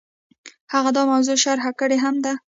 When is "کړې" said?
1.79-1.97